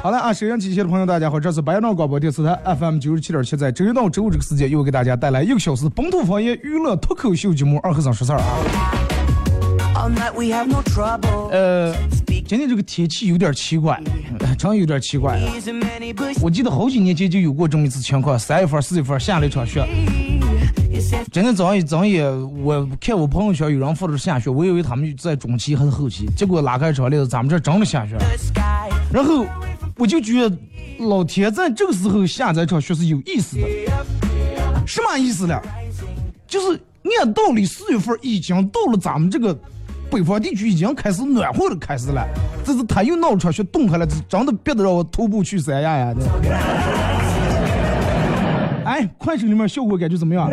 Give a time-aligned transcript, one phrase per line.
[0.00, 8.46] 好了啊，收音机前的朋友，大家好，这是白杨广播电视台 FM 九十七点七，在周一到周五这个时间，又给大家带来一个小时本土方言娱乐脱口秀节目《二和尚说事儿》啊。
[11.50, 11.92] 呃，
[12.46, 14.00] 今天这个天气有点奇怪，
[14.56, 15.38] 真有点奇怪。
[16.40, 19.84] 我记得好几年前就有过这么一次情况，三月份、四月份下了一场雪。
[21.32, 22.22] 今天早上一早眼，
[22.62, 28.16] 我看我朋友圈有人发的是下雪，我以为他们在中期还是后期，结果拉开窗帘子，咱们这真的下雪。
[29.10, 29.46] 然后
[29.96, 30.58] 我就觉得，
[30.98, 33.62] 老天在这个时候下这场雪是有意思的。
[34.86, 35.58] 什么意思呢？
[36.46, 36.78] 就是
[37.20, 39.58] 按道理四月份已经到了咱们这个
[40.10, 42.22] 北方地区已经开始暖和的开始了，
[42.64, 46.14] 这是他又闹场雪冻开了，真的憋得让我徒步去三亚呀！
[48.88, 50.48] 哎，快手里面效果感觉怎么样？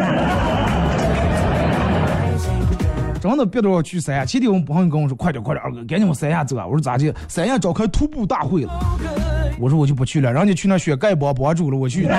[3.22, 4.26] 真的憋得我去三亚。
[4.26, 7.16] 前天我们朋友跟我说：“快点，快点，二哥，赶紧往三亚走啊！”我说：“咋的？
[7.30, 8.80] 三亚召开徒步大会了。”
[9.58, 12.10] 我说：“我就不去了，人家去那雪盖帮帮主了，我去。”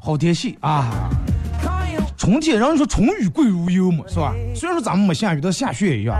[0.00, 1.10] 好天气啊！
[2.16, 4.34] 春天，人家说春雨贵如油嘛，是吧？
[4.54, 6.16] 虽然说咱们没下雨，但下雪一样。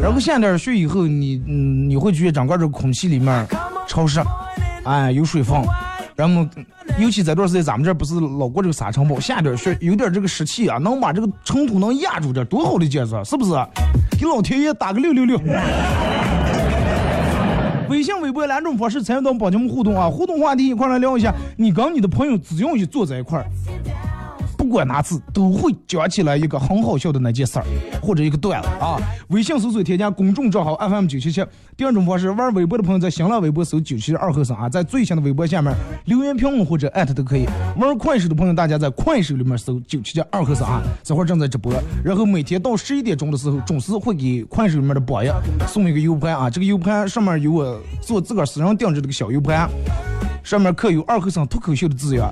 [0.00, 3.46] 然后下点雪以后，你嗯，你会觉得整个这个空气里面
[3.86, 4.20] 潮湿，
[4.84, 5.60] 哎，有水分。
[6.16, 6.46] 然后，
[6.98, 13.52] 尤其这段时间，咱们这不是老过这个沙尘暴，下点雪，有点这个湿气啊，能把这个尘土能压住点，多好的节奏，是不是？
[14.18, 15.40] 给老天爷打个六六六！
[17.88, 20.08] 微信、微博两种方式参与到帮节目互动啊！
[20.08, 24.09] 互动话题一块来聊一下，你跟你的朋友只用一坐在一块儿，不
[24.70, 27.64] 不管哪次都会讲起来一个很好笑的那件事儿，
[28.00, 28.96] 或者一个段子啊。
[29.30, 31.44] 微信搜索添加公众账号 FM 九七七。
[31.76, 35.74] 第二种方式，玩微博的朋友在新浪微博搜九七二和尚啊，在最新的微博下面
[36.04, 37.48] 留言评论或者艾特都可以。
[37.78, 41.74] 玩快手的朋友，大家在快手里面搜九七七二和尚啊，这会儿正在直播。
[42.04, 45.34] 然后每天到十一点钟的时候，准时会给快手里面的榜样
[45.66, 49.68] 送一个 U 盘啊，这个 U 盘上面有我做自个儿私人定制的个小 U 盘，
[50.44, 52.30] 上面刻有二和尚脱口秀的字样。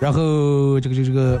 [0.00, 1.40] 然后这个这这个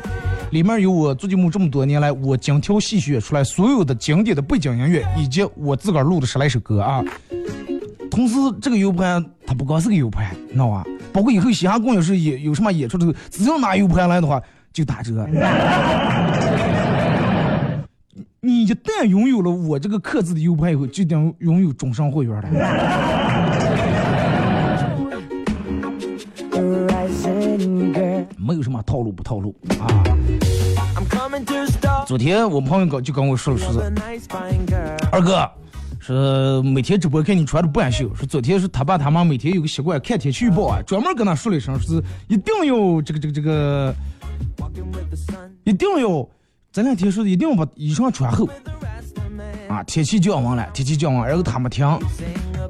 [0.50, 7.04] 里面有我做节目这么多年来我精挑细选出来所有的经典的背景音乐，以及我自个儿录的十来首歌啊。
[8.10, 10.84] 同时，这个 U 盘它不光是个 U 盘，你知道吧？
[11.12, 15.24] 包括以后嘻哈公要是演有什么演出的时候，只要拿 U 盘来的话，就打折。
[18.40, 22.48] 你一旦拥有了我这个刻字的 U 盘以后，就等拥有终身会员了。
[28.36, 30.04] 没有什么套路不套路啊！
[32.06, 33.80] 昨天我朋友跟就跟我说了，说是
[35.12, 35.48] 二哥，
[36.00, 43.94] 是每天直播看你穿的不安秀，说昨天是他爸他妈每天有个习惯看天气预报啊，专门跟他说了一声，说是一定要这个这个这个，
[45.64, 46.28] 一定要
[46.72, 48.48] 这两天说的一定要把衣裳穿厚
[49.68, 51.86] 啊，天气降温了，天气降温，然后他没听，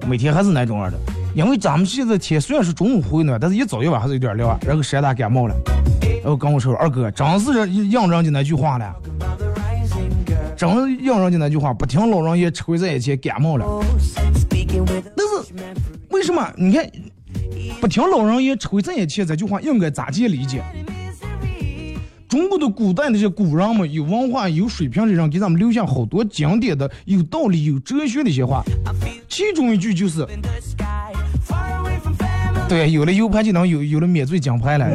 [0.07, 0.99] 每天还是那种样的。
[1.35, 5.55] 因为咱们现在天虽然是中午回暖，但是一早一晚还是有点凉，然后山大感冒了。
[6.21, 8.93] 然后跟我说二哥，真是应人家那句话了，
[10.57, 10.69] 真
[11.01, 13.65] 应人家那句话，不听老人言，吃亏在眼前，感冒了。
[15.17, 15.55] 但是
[16.11, 16.53] 为什么？
[16.57, 16.91] 你看，
[17.81, 20.63] 不听老人言，吃亏在眼前这句话应该咋去理解？
[22.29, 28.63] 中国的古代那些古人们，有文化、有水平的人，给咱们留下好多经典的、有道理、有哲学的一些话。
[29.29, 30.27] 其中一句就是。
[32.69, 34.87] 对，有了 U 盘就能有有了免罪奖牌了。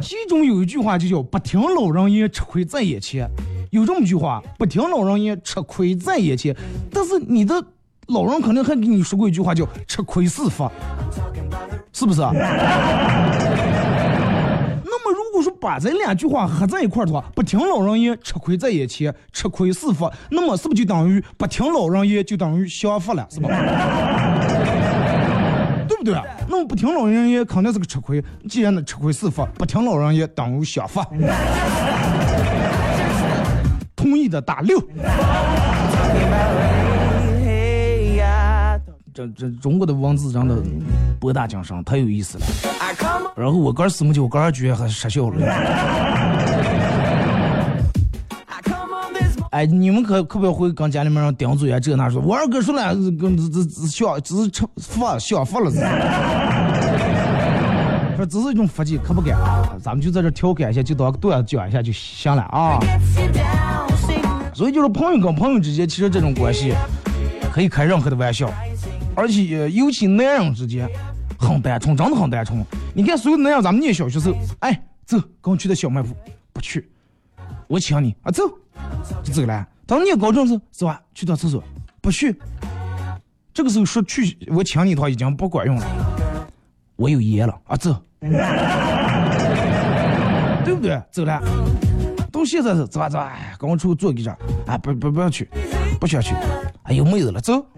[0.00, 3.28] 其中有一句话就叫“不听老人言，吃亏在眼前”。
[3.70, 6.56] 有这么一句话，“不听老人言，吃亏在眼前”。
[6.90, 7.54] 但是你的
[8.06, 10.70] 老人肯定还给你说过一句话，叫“吃亏是福”，
[11.92, 12.22] 是不是？
[12.22, 12.32] 那
[15.04, 23.48] 么如果说把这两句话合在一块的话，“不听老人言，吃亏在眼前”，吃亏是福，那么是不是就等于不听老人言就等于享福了，是吧？
[26.06, 28.22] 对啊，那么不听老人言肯定是个吃亏。
[28.48, 31.00] 既然能吃亏是福，不听老人言等于享福。
[33.96, 34.80] 同意的打六。
[39.12, 40.56] 这这中国的文字真的
[41.18, 42.44] 博大精深，太有意思了。
[43.34, 45.36] 然后我哥四目九，我哥居然还失效了。
[49.50, 51.78] 哎，你们可可不要会跟家里面人顶嘴啊？
[51.80, 55.78] 这那说，我二哥说了，跟这这这小只是吃福享福了是。
[58.16, 59.38] 说只是一种福气，可不敢。
[59.82, 62.78] 咱们就在这调侃一下，就当段子讲一下就行了啊。
[64.54, 66.72] 所以就是朋友跟朋友之间，其实这种关系
[67.52, 68.50] 可以开任何的玩笑，
[69.14, 70.88] 而且尤其男人之间
[71.38, 72.64] 很单纯，真的很单纯。
[72.94, 76.16] 你看，所有男人，咱们念小学时候，哎，走，跟我去的小卖部，
[76.54, 76.88] 不去，
[77.68, 78.44] 我请你啊，走。
[79.22, 79.66] 就走了。
[79.86, 81.62] 当念高中时，走吧，去趟厕所，
[82.00, 82.34] 不去。
[83.54, 85.86] 这个时候说去，我请你的话已经不管用了。
[86.96, 87.94] 我有爷了啊，走，
[90.64, 91.02] 对不对？
[91.10, 91.40] 走了。
[92.32, 94.36] 到现在是走吧走吧，跟我出去坐一下。
[94.66, 95.48] 啊，不不不要去，
[95.98, 96.34] 不需要去。
[96.82, 97.64] 哎，有妹子了，走。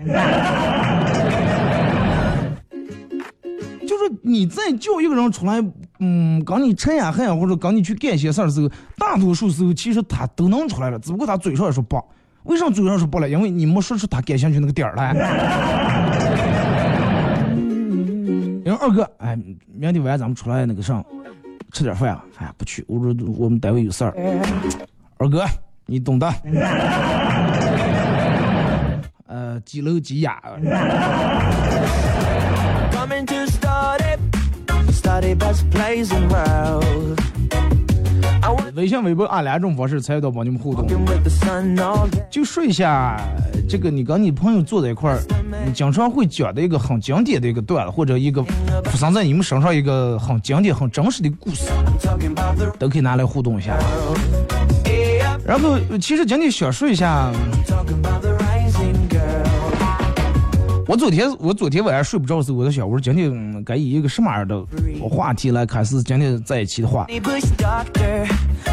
[3.86, 5.62] 就是你在叫一个人出来，
[6.00, 12.00] 嗯，跟你吃呀喝呀，或者跟你去干些事儿的时候，大多数时候其实他都能出来了，只不过他嘴上说不。
[12.44, 13.28] 为什么嘴上说不了？
[13.28, 15.12] 因为你没说出他感兴趣那个点儿来。
[18.64, 19.36] 因为二哥，哎，
[19.66, 21.04] 明天晚上咱们出来那个上
[21.72, 22.24] 吃点饭啊？
[22.38, 24.14] 哎，不去，我说我们单位有事儿。
[25.18, 25.44] 二哥，
[25.84, 26.32] 你懂的。
[29.26, 30.40] 呃，几楼几雅。
[38.74, 40.86] 微信、微博按两种方式参与到帮你们互动，
[42.30, 43.20] 就说一下
[43.68, 45.20] 这个你跟你朋友坐在一块儿，
[45.66, 48.42] 你经常会讲的一个很经典的一个段子，或者一个
[48.84, 51.70] 发生在你们身上一个很经典、很真实的故事，
[52.78, 53.76] 都可以拿来互动一下。
[55.44, 57.32] 然后，其实今天想说一下。
[60.88, 64.64] 我昨天我昨天晚上睡不着的时候，我在想，我说今天该以一个什么样的
[65.10, 67.06] 话题来开始今天在一起的话。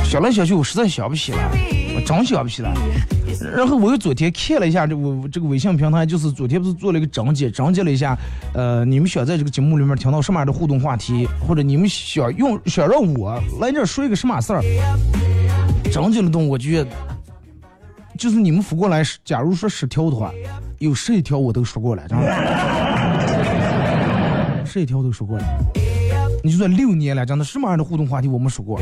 [0.06, 1.52] 想来想去，我实在想不起来，
[1.94, 2.74] 我真想不起来。
[3.54, 8.18] 然后我又昨天看了一下这我这个微信平台，就是昨天不是做了一个征集，征集了一下，
[8.54, 14.64] 呃，你们想在这个节目里面听到什么样的互动话题，或者你们想用想让我来这说一个什么事儿，
[15.92, 16.90] 征集了东，我觉得
[18.18, 20.32] 就是你们扶过来，假如说十条的话，
[20.80, 22.26] 有十一条我都说过了，真的，
[24.66, 25.44] 十一条都说过了。
[26.44, 28.80] 你就说六年了，真的什么样的互动话题我们说过？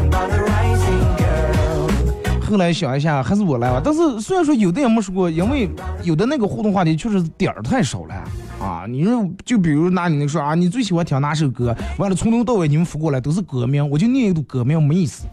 [2.45, 3.81] 后来想一下，还是我来吧。
[3.83, 5.67] 但是虽然说有的也没说过，因为
[6.03, 8.13] 有的那个互动话题确实点儿太少了
[8.59, 8.85] 啊。
[8.87, 11.75] 你说就比如拿你那个说啊，你最喜欢听哪首歌？
[11.97, 15.25] 完了从头到尾你们扶过来都是歌名，我就念一个歌名没意思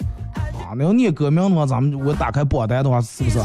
[0.55, 0.73] 啊。
[0.77, 3.39] 那要念歌名的话，咱们我打开榜单的话，是不是？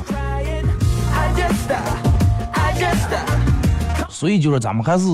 [4.15, 5.05] 所以就是咱们还是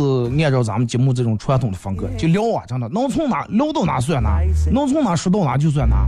[0.43, 6.08] 按照咱们节目这种传统的风格，就聊啊，真的能从哪聊到哪算哪，能从哪说到哪就算哪。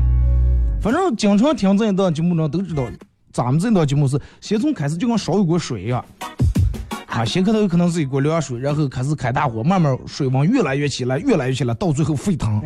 [0.79, 2.83] 反正经常听这一档节目的都知道，
[3.31, 6.05] 咱们这档节目是先从开始就跟烧一锅水一样，
[7.07, 12.61] 啊，先开头可能是一锅凉水，然后开始开大火，慢慢水温越来越起来，越来越起来，到最后沸腾。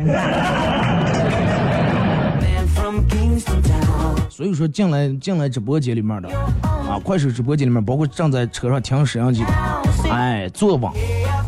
[4.28, 6.28] 所以说进来进来直播间里面的，
[6.62, 9.77] 啊，快手直播间里面，包括正在车上听摄像机的。
[10.10, 10.90] 哎，坐稳，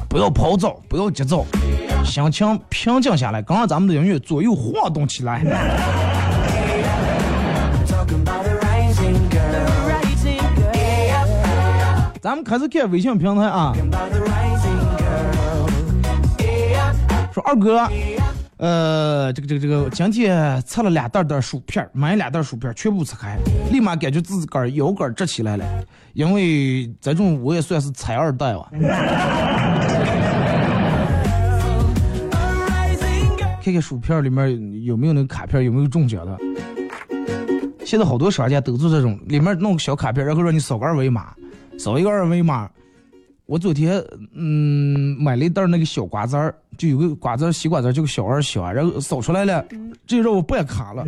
[0.09, 1.45] 不要跑躁，不要急躁，
[2.05, 5.43] 心情平静下来，刚刚咱们的音乐左右晃动起来。
[12.21, 13.73] 咱们开始看微信平台啊，
[17.33, 17.89] 说二哥。
[18.61, 23.39] 呃，这个这个这个，今天吃了两袋袋薯片，买两袋薯片，全部吃开，
[23.73, 25.65] 立马感觉自个儿腰杆直起来了，
[26.13, 28.69] 因为这种我也算是财二代吧。
[33.63, 36.37] 看看薯片里面有没有那个卡片，有没有中奖的。
[37.87, 41.33] 现在好多商家都做这种，里面弄个小卡片，然后让你扫个二维码，
[41.79, 42.69] 扫一个二维码。
[43.51, 44.01] 我昨天
[44.33, 49.65] 嗯买了一袋那个小瓜子儿，就有个瓜子儿，西瓜子儿，就个小二小，然后扫出来了，
[50.07, 51.05] 这让我办卡了。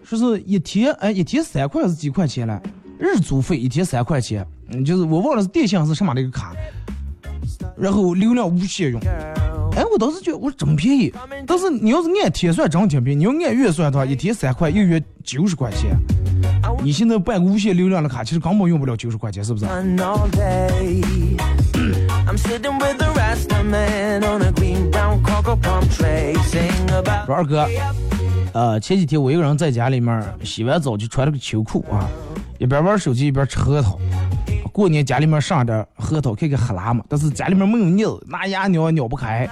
[0.02, 2.58] 说是一天哎一天三块还是几块钱了？
[2.98, 6.54] 日租费一天三块钱，嗯，就是我忘了是电信还是什么那个卡，
[7.76, 8.98] 然后流量无限用。
[9.76, 11.12] 哎，我当时觉得我说这么便宜，
[11.46, 15.94] 但是你要是按天算，真挺便宜；你要按月算的话，一天三块，一月九十块钱。
[16.82, 19.66] 你现在办个无限流量的卡，其实根本用不了九十块钱，是不是？
[27.26, 27.68] 说二哥，
[28.52, 32.08] 呃，前几天我一个人在家里面洗完澡就穿了个秋裤啊，
[32.58, 33.98] 一边玩手机一边吃核桃。
[34.76, 39.48] 过年家里面上点核桃，看看黑喇嘛，但是家里面没有镊子，拿牙咬咬不开。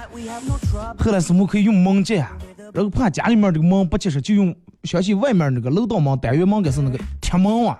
[0.99, 2.29] 后来师傅可以用门夹，
[2.71, 7.75] 然后怕家里面这个门不结实，就用想起外面那个楼道门、单元门，该是那个铁门啊，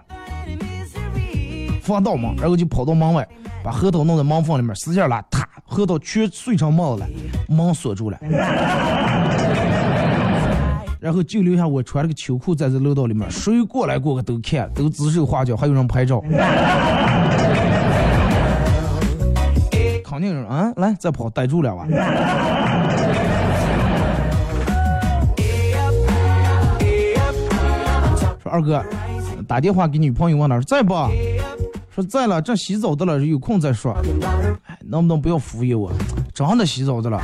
[1.84, 3.28] 防盗门，然后就跑到门外，
[3.64, 7.10] 把核桃弄在门缝里面，使劲拉，啪，核桃全碎成沫子了，
[7.48, 8.18] 门锁住了。
[11.06, 16.20] 然后就留下我穿了个秋裤在这楼道里面，谁过来过个都看，都指手画脚，还有人拍照。
[20.04, 21.86] 肯定人啊，来再跑，逮住了吧。
[28.42, 28.84] 说二哥，
[29.48, 30.96] 打电话给女朋友问哪在不？
[31.92, 33.96] 说在了，正洗澡的了，有空再说。
[34.88, 35.94] 能不能不要敷衍我？
[36.34, 37.22] 真的洗澡的了，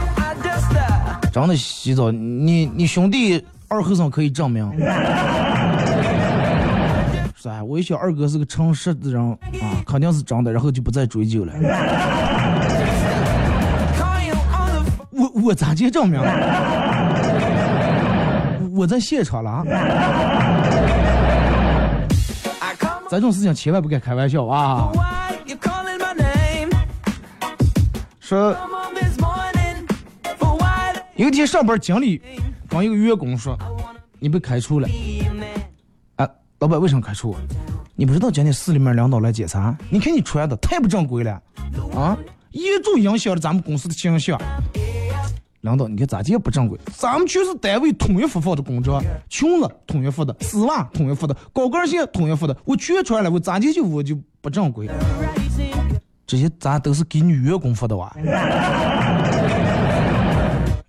[1.33, 2.11] 真的洗澡。
[2.11, 3.43] 你你兄弟。
[3.71, 4.69] 二和尚可以证明，
[7.33, 9.21] 是 啊，我一想二哥是个诚实的人
[9.61, 11.53] 啊，肯定是真的，然后就不再追究了。
[15.09, 16.19] 我我咋接证明？
[18.75, 19.63] 我在现场了啊。
[23.09, 24.91] 这种事情千万不敢开玩笑啊！
[28.19, 28.53] 说，
[31.15, 32.21] 有一天上班经理。
[32.71, 33.57] 刚一个员工说
[34.17, 34.87] ：“你被开除了。”
[36.15, 36.25] 啊，
[36.59, 37.37] 老板为什么开除我？
[37.95, 39.77] 你不知道今天市里面领导来检查？
[39.89, 41.31] 你看你穿的太不正规了，
[41.93, 42.17] 啊，
[42.51, 44.39] 严重影响了咱们公司的形象。
[45.59, 46.79] 领导，你看咋这不正规？
[46.95, 54.89] 咱们全是单位统一发放的工作，裙子统一发的，丝袜统一发的，高跟鞋统一发的，我全穿了，我咋就就我就不正规？
[56.25, 58.15] 这些咱都是给女员工发的哇。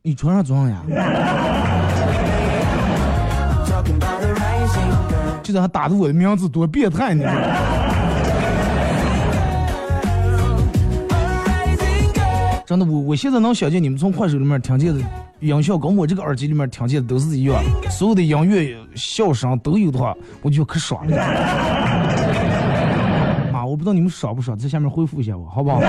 [0.04, 0.82] 你穿上装呀？
[5.52, 7.24] 这还打的我的名字多变态呢！
[12.64, 15.00] 真的，我我现在能想见你们从快手里面听见的
[15.40, 21.22] 音效跟我这个耳机里面听见的都是一样，所有的音乐笑声都有的话，我就可爽了。
[23.52, 25.80] 啊，我不知道你们爽不爽，在下面回复一下我，好不好？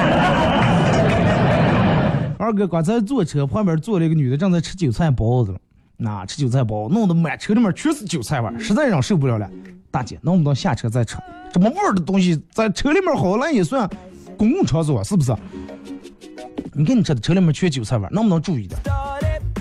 [2.38, 5.58] 二哥刚才坐车，旁边坐了一个女的，正在吃韭菜包子。
[5.98, 9.50] 那吃韭菜包，弄得满车里面全是韭菜味儿，实在让受不了了。
[9.92, 11.18] 大姐，能不能下车再吃？
[11.54, 13.88] 这么味儿的东西在车里面好烂也算
[14.38, 15.36] 公共场所是不是？
[16.74, 18.80] 你看你这车里面缺韭菜味儿，能不能注意点？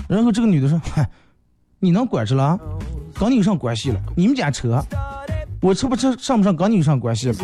[0.09, 1.07] 然后这个女的说：“嗨，
[1.79, 2.59] 你能管着了？
[3.19, 4.01] 跟你有啥关系了？
[4.17, 4.83] 你们家车，
[5.61, 7.35] 我吃不吃上不上跟你有啥关系了？”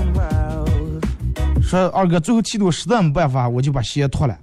[1.62, 4.36] 说二哥，最后气得我实在没办法，我就把鞋脱了。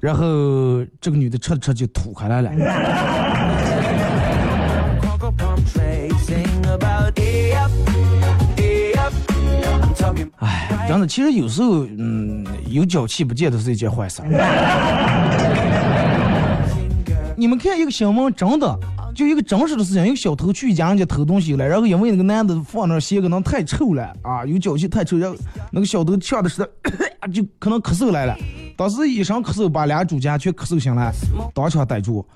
[0.00, 2.50] 然后这个女的吃着吃就吐开来了。
[10.38, 14.22] 哎，真的，其实有时候，嗯，有脚气不见得是一件坏事。
[17.36, 18.78] 你们看一个新闻，真的
[19.14, 25.36] 就一个真实的事情，一个小偷去一家人家偷东西了，然后因为那个男的放那鞋可能太臭了啊，有脚气太臭，然后
[25.70, 26.68] 那个小偷呛的是
[27.32, 28.36] 就可能咳嗽来了。
[28.80, 31.12] 当时一声咳嗽，把俩主家全咳嗽醒了，
[31.52, 32.26] 当场逮住。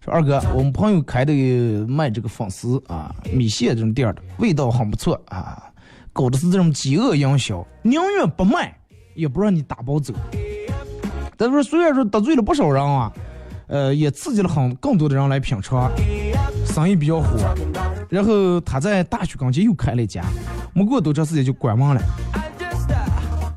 [0.00, 1.32] 说二哥，我们朋友开的
[1.88, 5.60] 卖这个粉丝啊米线这种店的，味道很不错啊，
[6.12, 8.72] 搞的是这种饥饿营销，宁愿不卖
[9.16, 10.14] 也不让你打包走。
[11.36, 13.12] 但是虽然说得罪了不少人啊。
[13.68, 15.90] 呃，也刺激了很更多的人来品尝，
[16.66, 17.54] 生意比较火。
[18.08, 20.22] 然后他在大学刚前又开了一家，
[20.72, 22.02] 没过多长时间就关门了。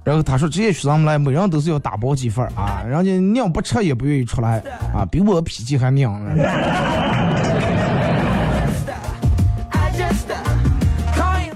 [0.04, 4.60] 然后他说这些学生来，每人都是要打包几份啊，人家娘不吃也不愿意出来
[4.92, 6.20] 啊，比我脾气还娘。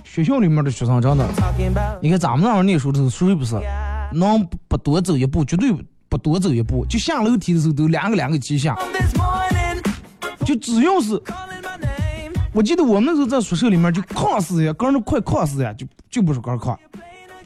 [0.04, 1.28] 学校里面的学生真的，
[2.00, 3.60] 你看咱们那会儿念书的时候，谁不是
[4.12, 5.74] 能不多走一步，绝对。
[6.14, 8.78] 不多走一步，就下楼梯的时候都两个两个齐下。
[10.46, 11.20] 就只要是，
[12.52, 16.78] 我记得我们那时候在宿舍里面就抗死呀，跟着快抗死呀，就就不是跟抗，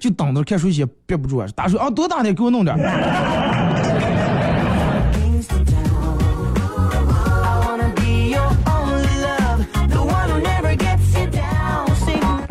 [0.01, 2.77] 就等着看谁先憋不住啊，打水啊，多大点给我弄点。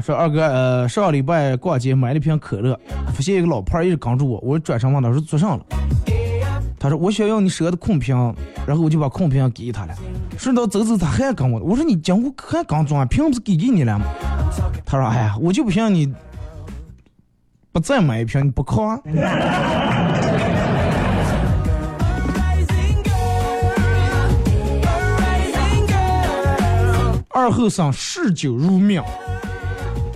[0.02, 2.81] 说二哥，呃，上个礼拜逛街买了一瓶可乐，
[3.12, 5.61] 发现一个老胖一直扛着我，我转身问他说做啥了？
[6.78, 8.14] 他说我想要你舍的空瓶，
[8.66, 9.94] 然后我就把空瓶给他了。
[10.38, 14.04] 顺道走走，他还跟我，我说你讲我还刚装，瓶不是给给你了吗？
[14.84, 16.12] 他说哎呀，我就不信你
[17.72, 19.00] 不再买一瓶，你不靠啊？
[27.30, 29.02] 二后生嗜酒如命。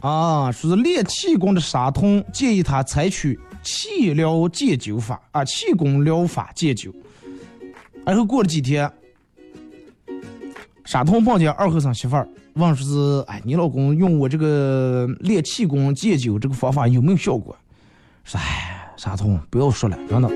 [0.02, 6.92] 啊，说是练气功的沙童建议他采取气疗戒酒法啊，气功疗法戒酒。
[8.04, 8.90] 然后过了几天，
[10.84, 17.54] 沙童碰见二和尚媳妇儿，问说是，哎，你老公用我这个练气功戒酒这个方法有没有效果？
[18.24, 20.28] 说，哎，沙童不要说了，真的，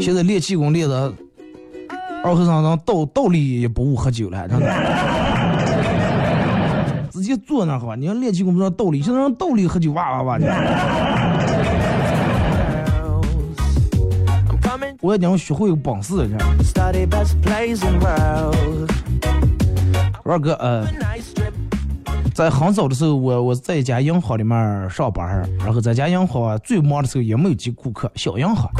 [0.00, 1.12] 现在练气功练的，
[2.24, 4.66] 二和尚道道理也不误喝酒了，真的。
[7.10, 10.46] 直接坐那好吧，你要练气功不知道道理，现在让道理喝酒哇哇哇的。
[15.02, 16.38] 我也讲学会有本事了。
[20.22, 20.86] 二哥，呃。
[22.32, 28.70] 在很早的时候，我我在一家银行里面上班然后在家银行最忙的时候也没有几个顾客，小银行。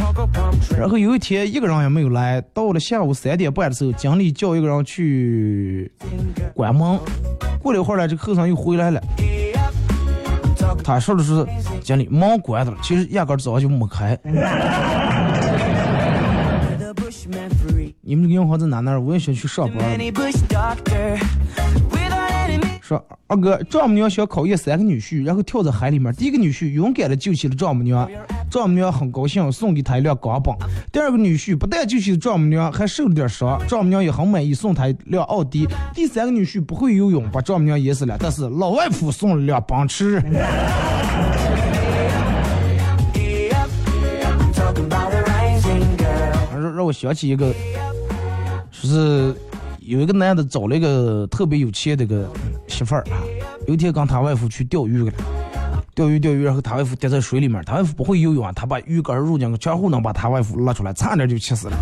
[0.78, 5.92] 然后有一天一个人也没有来，到了下午三点半的时候，经理叫一个人去
[6.54, 6.98] 关门。
[7.60, 9.02] 过了一会儿呢，这个后生又回来了。
[10.82, 11.46] 他说的是
[11.82, 14.18] 经理门关的了，其实压根早就没开。
[18.12, 19.00] 你们这个银行在哪哪？
[19.00, 19.98] 我也想去上班。
[22.82, 26.12] 说二哥，丈母娘想考验三个女婿，然后跳在海里面。
[26.14, 28.06] 第一个女婿勇敢的救起了丈母娘，
[28.50, 30.54] 丈母娘很高兴，送给他一辆钢蹦。
[30.92, 35.66] 第二个女婿不但救起了丈母娘，还受了点伤，丈母娘也很满意，送他一辆奥迪。
[35.94, 40.22] 第三个女婿不会游泳，把丈母娘淹死了，但是老外父送了辆奔驰。
[46.52, 47.52] 让让我想起一个，
[48.82, 49.34] 说是。
[49.84, 52.30] 有一个男的找了一个特别有钱的个
[52.68, 53.18] 媳妇儿啊，
[53.66, 55.12] 有一天跟他外父去钓鱼去了，
[55.92, 61.76] 钓鱼钓鱼，然后他外父跌在水里面，他外父不会游泳啊，他把鱼竿入进去，全乎能把他外父拉出来，差点就气死了。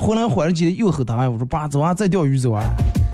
[0.00, 2.64] 回来缓了几天又和他外父说：“爸，走啊，再钓鱼走啊。”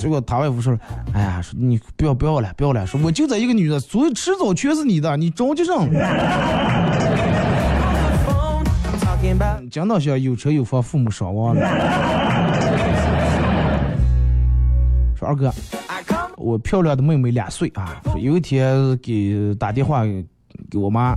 [0.01, 0.75] 结果他外父说
[1.13, 5.87] ：“哎呀，说你不要不要了，不要了，说我就这一个女的，所以迟早全是你的，你着急上。
[9.71, 11.61] ”讲到像有车有房，父母双亡了。
[15.25, 15.53] 二哥，
[16.37, 20.05] 我漂亮的妹妹两岁啊，有一天给打电话
[20.71, 21.17] 给我妈，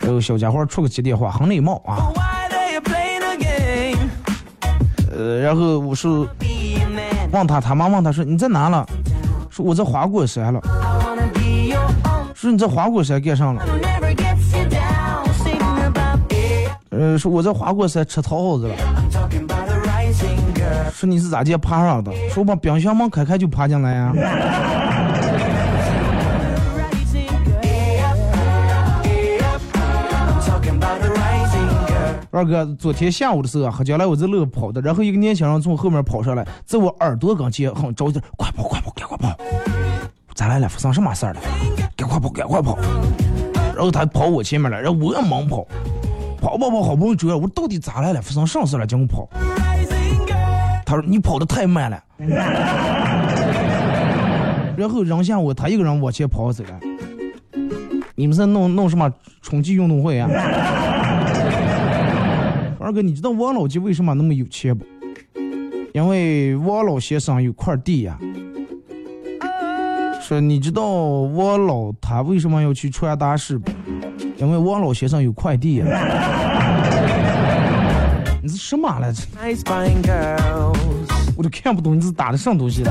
[0.00, 2.12] 然后小家伙出个接电话，很礼貌啊。
[5.14, 6.26] 呃，然后我说
[7.32, 8.86] 问他，他妈问他说你在哪了？
[9.50, 10.60] 说我在花果山了。
[12.34, 13.62] 说你在花果山干啥了？
[16.90, 18.74] 呃，说我在花果山吃桃子了。
[20.92, 22.12] 说你是咋地爬上的？
[22.30, 24.12] 说把冰箱门开开就爬进来呀。
[32.34, 39.36] 二哥，昨天下午的时候喝酒来，我在路跑的，然后一个年轻人从后面跑上来，在我耳朵跟前很着急，快跑快跑赶快跑！
[40.34, 40.66] 咋来了？
[40.66, 41.40] 发生什么事儿了？
[41.94, 42.78] 赶快跑赶快跑！
[43.74, 45.66] 然后他跑我前面了，然后我也猛跑。
[46.40, 48.22] 跑跑跑，好不容易追，我到底咋来了？
[48.22, 48.86] 发生什么事了？
[48.86, 49.28] 叫我跑。
[50.92, 51.98] 他说你跑的太慢了。
[54.76, 56.78] 然后扔下我，他一个人往前跑走了。
[58.14, 60.28] 你们是弄弄什么春季运动会啊？
[62.78, 64.84] 二哥，你知道王老吉为什么那么有钱不？
[65.94, 68.18] 因为王老先生有块地呀。
[70.20, 73.70] 说你知道王老他为什么要去传达室不？
[74.36, 75.86] 因为王老先生有块地呀！
[78.44, 79.22] 你是什么来着？
[81.36, 82.82] 我都看不懂你是打的什么东西。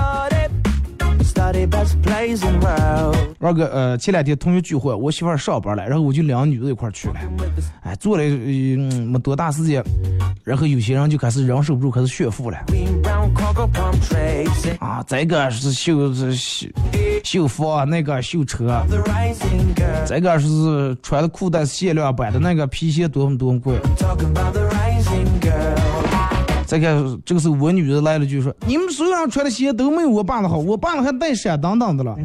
[3.39, 7.15] 二哥，呃，前两天同学聚会，我媳妇儿上班了，然后我就两个女的一块去了。
[7.81, 9.83] 哎，坐了没多大时间，
[10.45, 12.57] 然后有些人就开始忍受不住，开始炫富了。
[14.79, 16.31] 啊，这个是秀秀
[17.25, 18.81] 秀房，那个秀车，
[20.07, 23.75] 这个是穿的裤带是限量版的，那个皮鞋多么多么贵。
[26.65, 32.15] 再看这个时候，我女儿来了，句说：“你们所有人穿的鞋都没有我爸的好，我爸的还带闪当当的了。”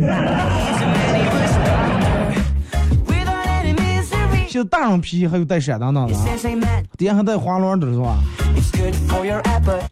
[4.46, 6.14] 现在大人皮鞋还有带闪当当的，
[6.96, 8.18] 底下还带滑轮的是吧？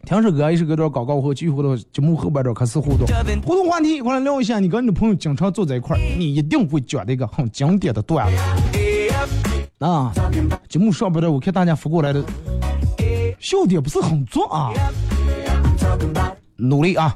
[0.05, 3.05] 听首歌，一首歌段广告后，继续回到节目后半段开始互动。
[3.45, 8.37] 互动话题，一块来聊一下，你跟你的朋友经常坐在一块儿，你一定会讲的一个很经典的段子。
[9.85, 10.13] 啊，
[10.69, 12.23] 节目上半段我看大家发过来的。
[13.39, 14.71] 笑点不是很重啊，
[16.57, 17.15] 努力啊。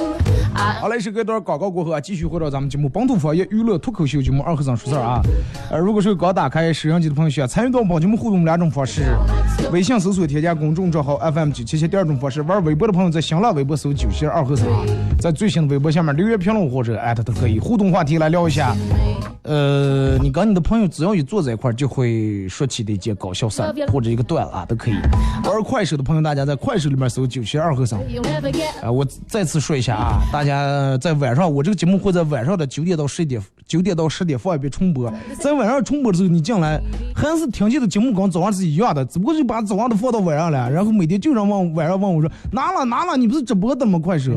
[0.79, 5.21] 好嘞，是隔一段广告过后啊，继续回到咱们节目《本土方言娱乐脱口秀》节目二和尚说事儿啊。
[5.69, 9.03] 呃，如果是刚打开摄像机的朋友，需要参与到本节目互动两种方式：
[9.71, 14.67] 微信搜索添加公众账号 FM 九七七；第二种方式，玩微博的朋友在新浪微博搜九七二和尚，
[15.19, 17.59] 在最新的微博下面留言评论或者艾特都可以。
[17.59, 18.75] 互动话题来聊一下。
[19.43, 24.93] 呃，你跟你的朋友只要一坐在一块儿，就会说起的一件搞笑事儿或者一个段啊，都可以。
[25.43, 27.99] 玩快手的朋友，大家在快手里面搜九七二和尚。
[28.81, 35.11] 啊，我再次说一下啊，大家在晚上，我这个节目会在晚上的九点到十点，九点到十点放一遍重播。
[35.39, 36.79] 在晚上重播的时候，你进来
[37.15, 43.97] 还是听见的节目跟早上是一样的，只不过就把早上的放到晚上了，然后每天就让往晚上问我说拿了拿了，你不是直播的吗？
[43.97, 44.31] 快手。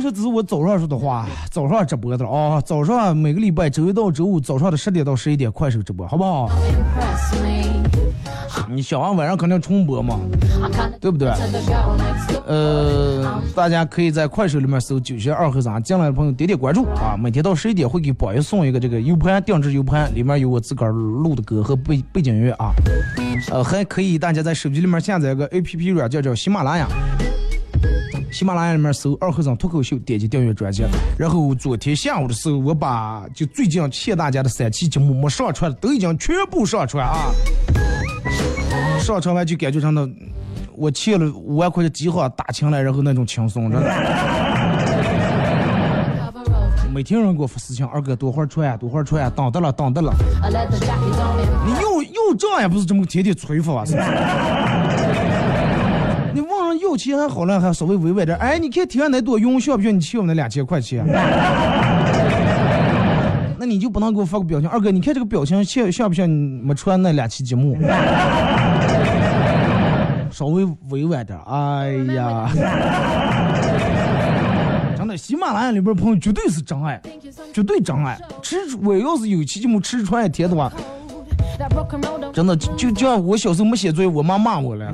[0.00, 6.48] 其实只是我早上说的话，早上直播的啊，早上每个礼拜周一到周五早上的十点到十一点快手直播，好不好？
[8.70, 10.18] 你想完晚上肯定重播嘛，
[10.98, 11.28] 对不对？
[12.46, 22.72] 呃，大家可以在快手里面搜“九七二和三”，进来的朋友点点关注啊，每天到十一点会给宝爷送一个这个 U 盘定制 U 盘，里面有我自个儿录的歌和背背景音乐啊。
[23.50, 26.88] 呃，还可以大家在手机里面下载一个 APP 软件叫喜马拉雅。
[28.30, 30.84] 喜马拉雅里面搜“二和尚脱口秀”，点击订阅专辑。
[31.18, 37.32] 然后昨天下午的时候，我把就最近欠大家的三期节目没上传的，都已经全部上传啊。
[39.00, 40.08] 上传完就感觉上的，
[40.74, 43.90] 我欠了五万块钱计划打清了，然后那种轻松，真的。
[46.92, 50.12] 每天人给我发私信，二哥多会儿传呀，多会儿传呀，等的了，等的了。
[51.66, 53.84] 你又又这样，不是这么天天催发啊？
[53.84, 54.06] 是不是
[56.98, 57.10] 是？
[57.10, 58.36] 你问人要钱还好了，还稍微委婉点。
[58.38, 61.04] 哎，你看天上那朵云，需不需要你欠我那两千块钱？
[63.58, 67.76] 那你就不能给我发个表情，二哥，你看这个表情像像不像你们穿那两期节目？
[70.30, 71.38] 稍微委婉点。
[71.46, 72.50] 哎呀，
[74.96, 76.98] 真的，喜马拉雅里边朋友绝对是真爱，
[77.52, 78.18] 绝对真爱。
[78.40, 80.72] 吃我要是有期节目吃穿一天的话，
[82.32, 84.90] 真的就就像我小时候没写作业，我妈骂我了。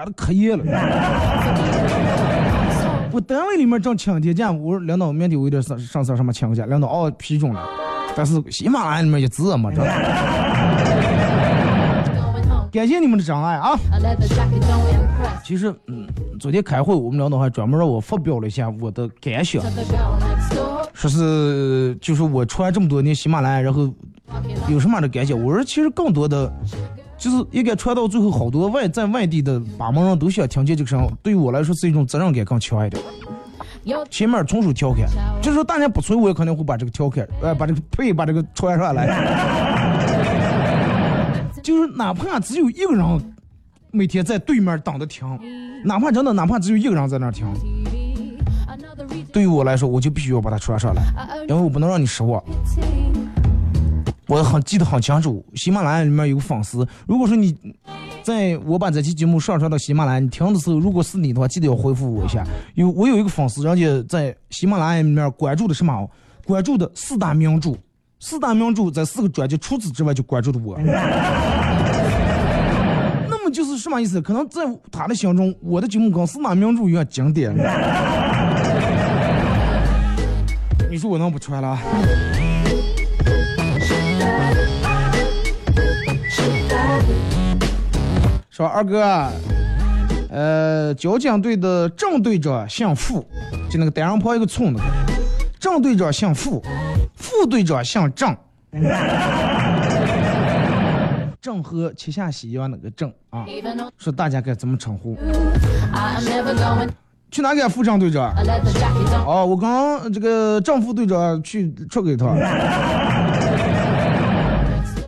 [0.00, 0.64] 管的可严了。
[3.12, 7.62] 我单位里面正请天假，我说领导明天我有点上上事什么请个假，领导哦批准了。
[8.16, 9.82] 但是喜马拉雅里面一字嘛，这。
[12.72, 13.76] 感谢你们的真爱啊！
[15.44, 16.06] 其实，嗯，
[16.38, 19.60] 昨天开会，我们领导还专门让我发表了一下我的感想，
[20.94, 23.92] 说是就是我出来这么多年喜马拉雅，然后
[24.68, 25.36] 有什么样的感想？
[25.36, 26.48] 我说其实更多的。
[27.20, 33.00] 就是应该传到最后，好多外在外地的把门人都想听见这个声，对于我来说是一种责任感更强一点。
[34.10, 35.06] 前面纯属调侃，
[35.42, 39.06] 就是说大家不催我也肯定会把这个调侃，呃，把这个配把这个传上来。
[41.62, 43.34] 就是哪怕只有一个人
[43.90, 45.26] 每天在对面等着听，
[45.84, 47.46] 哪怕真的哪怕只有一个人在那听，
[49.30, 51.02] 对于我来说，我就必须要把它传上来，
[51.48, 52.42] 因为我不能让你失望。
[54.30, 56.86] 我很记得很清楚，喜马拉雅里面有个粉丝。
[57.08, 57.52] 如果说你
[58.22, 62.44] 在我把这期节目上传到喜马拉雅，你听的时候，如果是你的话，记得要回复我一下。
[62.76, 66.08] 有我有一个粉丝，人家在喜马拉雅里面关注的什么？
[66.46, 67.74] 关注的四大名著，
[68.20, 70.78] 四大名著在四个专辑，除此之外就关注的我。
[73.28, 74.22] 那么就是什么意思？
[74.22, 74.62] 可能在
[74.92, 77.52] 他的心中，我的节目跟四大名著一样经典。
[80.88, 81.76] 你说我能不传了？
[88.60, 89.26] 说二哥，
[90.28, 93.26] 呃，交警队的正队长姓付，
[93.70, 94.80] 就那个单人旁一个村的。
[95.58, 96.62] 正队长姓付，
[97.16, 98.36] 副队长姓郑。
[101.40, 103.46] 郑和七下西洋那个郑啊，
[103.96, 105.16] 说大家该怎么称呼？
[107.30, 108.34] 去哪给副正队长？
[109.26, 112.26] 哦，我刚这个正副队长去出给他。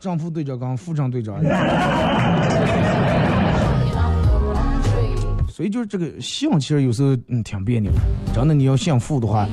[0.03, 1.37] 正副队长跟副正队长。
[5.49, 7.93] 所以就是这个姓，其实有时候嗯挺别扭。
[8.35, 9.47] 真的，你要姓副的话，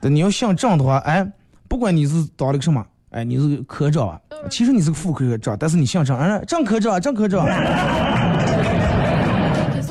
[0.00, 1.22] 但你要姓郑的话，哎，
[1.68, 7.44] 不管你是当了个什么，哎，你是科长啊，其实你是个副科长，但是你姓郑，哎，郑科长，郑科长。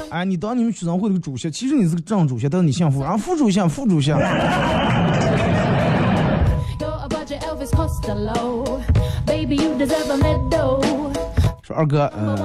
[0.10, 4.12] 哎，你当你们学生会的主席，其实你是个正主席，但是你姓副，然后副主席，副主席。
[11.64, 12.38] 说二哥，嗯。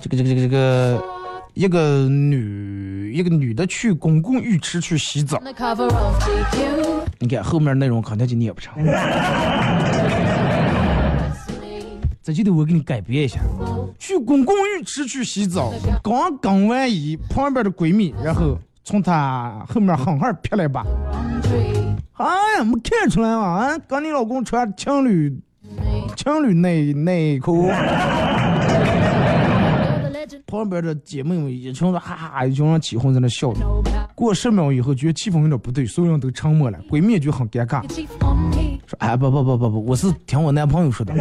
[0.00, 1.02] 这个这个这个这个，
[1.54, 5.40] 一个女一个女的去公共浴池去洗澡，
[7.20, 8.74] 你看后面内容肯定就念不成。
[12.20, 13.40] 这就得我给你改编一下，
[13.98, 20.84] 去公共浴池去洗澡，刚更完衣，旁边的闺蜜然后从她后面狠狠劈了一把。
[22.14, 22.26] 哎
[22.58, 23.42] 呀，没看出来吗？
[23.42, 25.34] 啊，跟你老公穿情侣
[26.16, 27.68] 情侣内内裤。
[30.46, 33.50] 旁边的姐妹们一群人哈哈，一群人起哄在那笑。
[34.14, 36.78] 过十秒以后，觉得气氛有点不对，所有人都沉默了。
[36.90, 37.80] 闺蜜就很尴尬，
[38.86, 41.14] 说：“哎，不不不不不，我是听我男朋友说的。”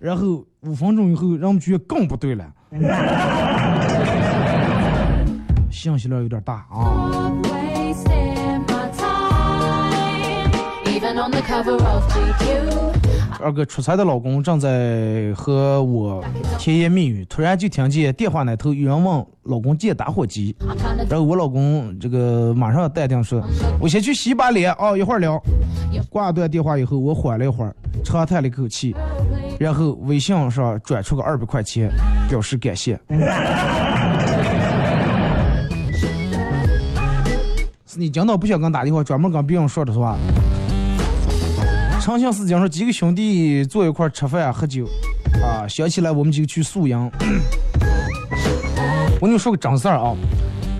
[0.00, 2.46] 然后五分钟以后，人们觉得更不对了，
[5.72, 7.32] 信息量有点大啊。
[13.42, 16.22] 二哥出差的老公正在和我
[16.58, 20.54] 甜言蜜语，突然就听见电话那头有人问老公借打火机，
[21.08, 23.42] 然后我老公这个马上淡定说
[23.80, 25.42] ：“我先去洗把脸哦，一会儿聊。”
[26.10, 28.94] 挂断电话以后，我缓了一会儿，长叹了一口气，
[29.58, 31.90] 然后微信上转出个二百块钱，
[32.28, 33.00] 表示感谢。
[37.86, 40.18] 是 你今早不想跟打电话，专门跟别人说的是吧？
[42.10, 44.84] 长相思讲说几个兄弟坐一块吃饭喝酒，
[45.44, 46.98] 啊，想起来我们就去宿营。
[49.20, 50.12] 我跟你说个真事儿啊，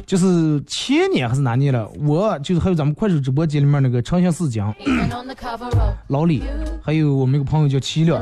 [0.04, 4.74] 就是前年还是哪年了，我就是还有咱们快手直播间里面那个长相思讲，
[6.08, 6.42] 老李，
[6.82, 8.20] 还有我们一个朋友叫齐亮，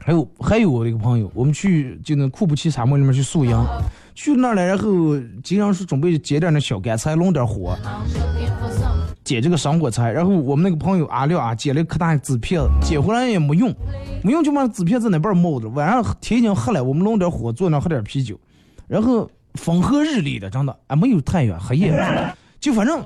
[0.00, 3.62] 还有还有我的一个朋友，我们去就那库布齐沙漠里面去宿营，
[4.14, 7.76] 去那儿了，然后经常是准备捡点那小干菜弄点火。
[9.32, 13.74] 捡这个生果菜，然后我们那个朋友阿亮啊，捡了可大纸片子，捡回来也没用，
[14.22, 15.66] 没用就把纸片在那边冒着。
[15.70, 18.38] 晚上天已经黑了，我们弄点火，坐那喝点啤酒，
[18.86, 21.98] 然后风和日丽的，真的啊，没有太阳，黑夜，
[22.60, 23.02] 就反正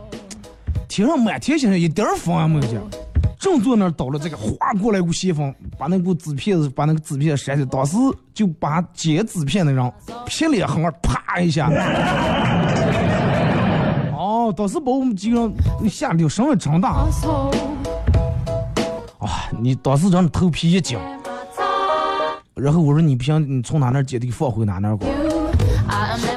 [0.88, 2.90] 天上满天星星，一点风也没有。
[3.38, 7.96] 正坐那倒了这个，哗过来一股西风，把那股纸片子，把那个纸片扇的，当时
[8.34, 9.92] 就把捡纸片的人
[10.26, 11.70] 劈脸横啪一下。
[14.52, 15.52] 当时把我们几个人
[15.88, 17.06] 吓得声音真大。
[19.20, 19.30] 哇，
[19.60, 20.98] 你当时真的头皮一紧。
[22.54, 25.06] 然后我说你不行，你从哪那捡的放回哪那过。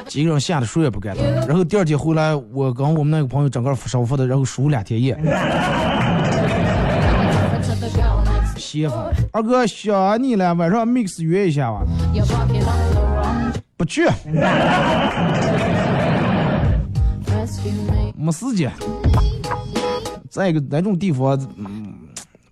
[0.06, 1.24] 几个人吓得谁也不敢动。
[1.46, 5.16] 然后第二天回来，我跟我们那个朋友整个烧服的，然后输两天液。
[8.56, 8.98] 歇风，
[9.32, 11.82] 二哥想你了，晚上 mix 约一下吧。
[13.76, 14.06] 不去。
[18.20, 18.70] 没时间。
[20.28, 21.92] 再一个，那种地方，嗯，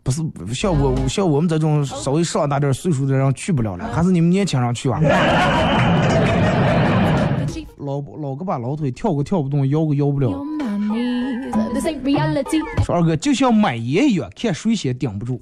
[0.03, 0.23] 不是
[0.55, 4.99] 像我像我们这种稍微上大点岁数的人去不了了，还是你们年轻人去吧。
[7.79, 10.31] 老老胳膊老腿跳个跳不动，摇个摇不了。
[12.85, 15.41] 说二哥就像买烟一样，看谁先顶不住。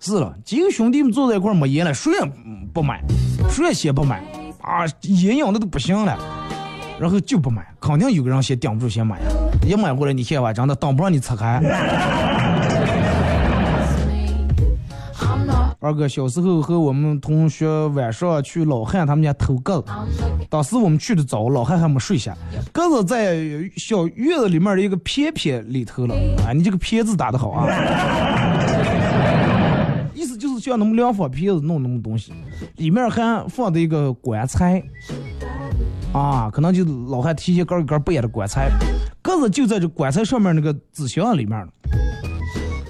[0.00, 2.20] 是了，几个兄弟们坐在一块没烟了，谁也
[2.72, 3.04] 不买，
[3.50, 4.24] 谁也先不买
[4.62, 6.18] 啊，烟瘾的都不行了。
[6.98, 9.26] 然后就不买，肯定有个人先顶不住先买呀，
[9.66, 11.60] 一买回来你看吧，真的挡不让你拆开。
[15.78, 19.92] 二哥小时候和我们同学晚上去老汉他们家偷鸽子，
[20.48, 22.34] 当时我们去的早，老汉还没睡下，
[22.72, 23.36] 鸽子在
[23.76, 26.14] 小院子里面的一个片片里头了。
[26.46, 27.68] 啊，你这个片字打的好啊！
[30.14, 32.32] 意思就是像那么两方片子弄那么东西，
[32.76, 34.82] 里面还放的一个棺材。
[36.16, 38.70] 啊，可能就老汉提前根一根不严的棺材，
[39.20, 41.68] 鸽子就在这棺材上面那个纸箱里面呢。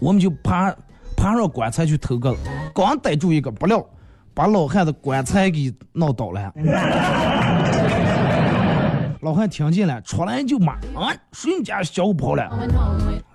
[0.01, 0.73] 我们就爬
[1.17, 2.39] 爬上棺材去偷鸽子，
[2.73, 3.85] 刚逮住一个，不料
[4.33, 6.53] 把老汉的棺材给闹倒了。
[9.23, 12.49] 老汉听见了，出来就骂：“啊，谁家小跑了？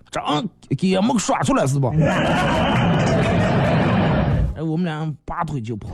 [0.10, 0.22] 这
[0.76, 1.92] 给俺们刷出来是不？”
[4.62, 5.90] 我们俩拔腿就跑，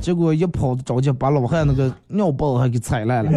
[0.00, 3.30] 结果一跑着急，把老汉那个尿包还给踩烂了。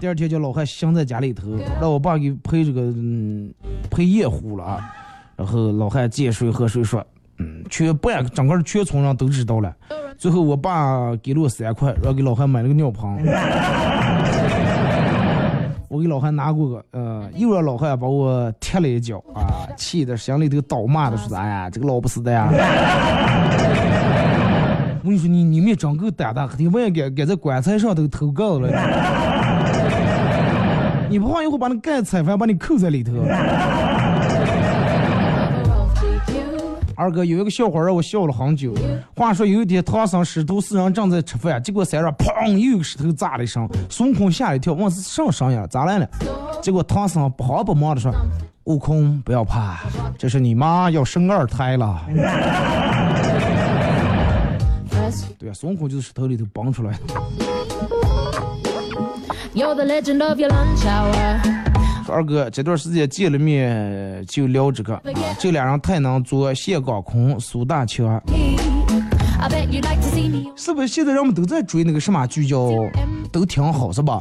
[0.00, 1.46] 第二天叫老汉镶在家里头，
[1.80, 3.52] 让我爸给配这个嗯
[3.90, 4.92] 赔夜壶了啊。
[5.36, 7.04] 然后老汉见谁和谁说，
[7.38, 9.72] 嗯，全半整个全村人都知道了。
[10.18, 13.24] 最后我爸给了我三块，然后给老汉买了个尿盆。
[15.92, 22.48] 我给老汉拿过个，呃，又让老汉把我踢了一脚啊，气的心里头倒骂的说：“哎呀，这个老不死的呀！”
[25.04, 28.70] 我跟你说，你你们真够胆大，你万一敢敢在棺材上头偷告了，
[31.10, 33.12] 你不怕一会把那盖踩翻，把你扣在里头？
[36.96, 38.74] 二哥有一个笑话让我笑了很久。
[39.16, 46.08] 话说有一天，唐僧师徒四人正在吃饭，结果山上砰又一个石头砸了一声，孙悟空吓了一跳，问是什么声音，咋来了？
[46.60, 48.12] 结果唐僧不慌不忙的说
[48.64, 49.80] ：“悟空不要怕，
[50.16, 52.00] 这是你妈要生二胎了。
[55.38, 56.98] ”对啊，孙悟空就是石头里头蹦出来的。
[62.12, 65.00] 二哥这段时间见了面就聊这个，
[65.38, 68.22] 这俩人太能做，谢广坤、苏大强，
[70.54, 70.86] 是不是？
[70.86, 72.70] 现在人们都在追那个什么剧叫
[73.32, 74.20] 都挺好是吧？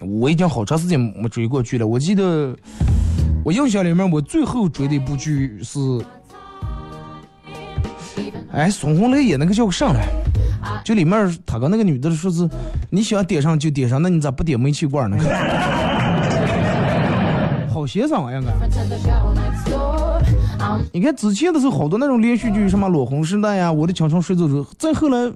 [0.00, 2.56] 我已经好长时间没追过剧了，我记得
[3.44, 5.78] 我印象里面我最后追的一部剧是，
[8.52, 10.08] 哎，孙红雷演那个叫啥来？
[10.84, 12.48] 就里面他跟那个女的说是，
[12.90, 15.16] 你想点上就点上，那你咋不点煤气罐呢？
[17.72, 18.50] 好协商啊，应该。
[20.92, 25.30] 你看之前的时候好多那种连续剧，什么《裸红时代》呀，《我的青春水走走》，再后来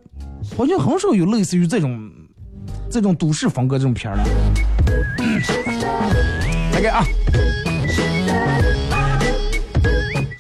[0.57, 2.11] 好像很少有类似于这种
[2.89, 4.25] 这种都市风格这种片了。
[6.73, 7.05] 来个啊，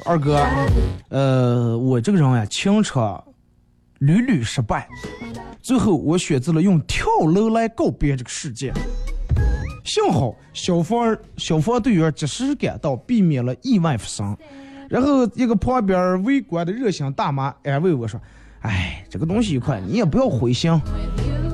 [0.06, 0.42] 二哥，
[1.10, 3.22] 呃，我这个人呀，情车。
[4.00, 4.88] 屡屡失败，
[5.60, 8.72] 最后我选择了用跳楼来告别这个世界。
[9.84, 14.34] 幸好消防消防队员及时赶到，避免了意外发生。
[14.88, 18.18] 然后一个旁边围观的热心大妈安慰我说
[18.60, 20.80] ：“哎，这个东西一块，你也不要灰心，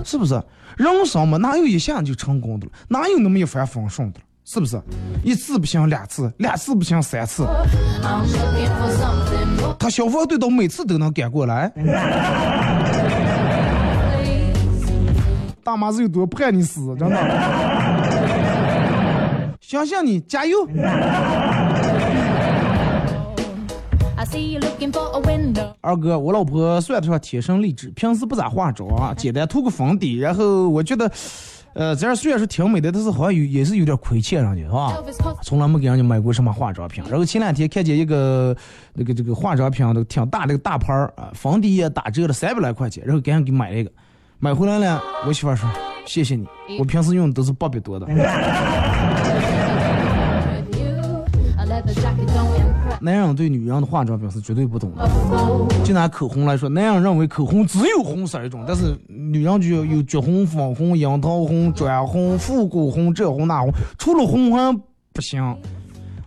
[0.05, 0.41] 是不是？
[0.77, 2.73] 人生嘛，哪有一下就成功的了？
[2.87, 4.21] 哪有那么一帆风顺的？
[4.45, 4.81] 是不是？
[5.25, 7.45] 一次不行两次，两次不行三次。”
[9.79, 11.73] 他消防队都每次都能赶过来，
[15.63, 17.17] 大妈是有多盼你死，真的。
[19.61, 20.67] 相信你，加油！
[25.81, 31.11] 二哥，我老婆算得上天生丽质，平时不咋化妆，简单涂个粉底，然后我觉得。
[31.77, 34.63] 呃，这样虽然是挺美的，但是好像有也是有点亏欠人家，
[35.13, 35.35] 是吧？
[35.43, 37.05] 从来没给人家买过什么化妆品。
[37.09, 38.57] 然后前两天看见一个
[38.95, 43.91] 那个这个化妆品都挺大的个大牌儿啊，粉底液打折了三百来块钱，然后赶紧给买了一个。
[44.39, 45.71] 买回来了，我媳妇说
[46.07, 46.47] 谢谢你，
[46.79, 48.07] 我平时用的都是八百多的。
[53.01, 55.09] 男人对女人的化妆品是绝对不懂的。
[55.85, 64.81] 就拿口红来说，男人认为口红只有红色一种，但是女人就有橘红、粉红、樱桃红、砖红、复古红，这红那红，除了红还
[65.13, 65.57] 不行。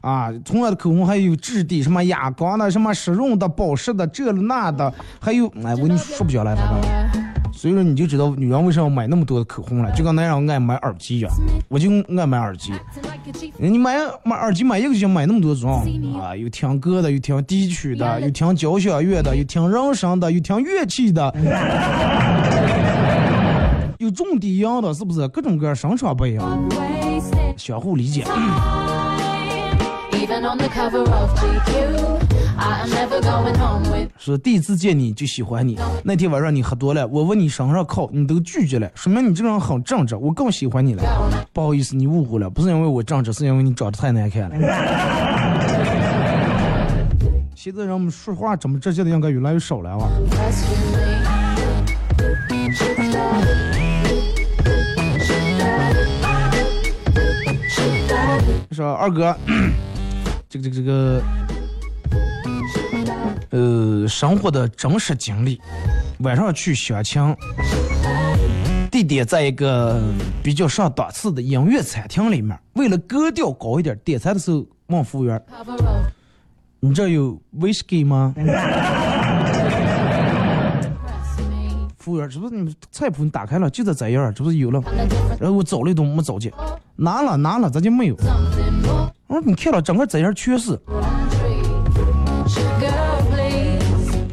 [0.02, 7.29] 啊，同样的口红还有质地，什么哑光的，什么湿润的、保湿的，这那的，还有，哎，我跟你说不下来，反正。
[7.60, 11.30] 所以说你就知道女人为什么买那么多的口红了，就跟男人爱买耳机一样，
[11.68, 12.72] 我就爱买耳机。
[13.58, 15.70] 你买买耳机买一个就行，买那么多种
[16.18, 21.36] 啊，有听歌的，有听地区的，有听交响乐的，有听人声的，有听乐器的，
[24.00, 25.28] 有重低音的，是不是？
[25.28, 26.64] 各种各样声场不一样，
[27.58, 28.24] 相互理解。
[34.18, 41.04] 说第一次见你就喜欢你，那天晚上你喝多了，我问你身上靠，你都拒绝了，说明你这个人很正直，我更喜欢你了。
[41.54, 44.56] 不好意思，你误会了，不是因为我正直，是因为你长得太难看了。
[47.56, 50.08] 现在人们说话怎么直接的应该越来越少了啊。
[58.72, 59.36] 说二哥。
[60.52, 61.22] 这个这个这个，
[63.52, 65.60] 呃，生活的真实经历。
[66.20, 67.36] 晚上去相亲，
[68.92, 70.02] 地点在一个
[70.44, 72.58] 比较上档次的音乐餐厅里面。
[72.74, 75.42] 为了格调高一点，点餐的时候问服务员
[76.80, 78.36] ：“你这有威士忌吗？
[81.98, 84.82] 服务员，这不是你们菜谱你打开了，就在这样，这不是有了？
[85.40, 86.52] 然后我找了一顿没找见，
[86.96, 88.16] 拿了拿了，咱就没有？
[89.28, 90.80] 我说你看了，整个这样全是。